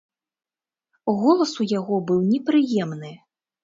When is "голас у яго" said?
1.21-1.95